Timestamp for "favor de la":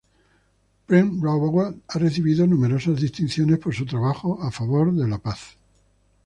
4.49-5.19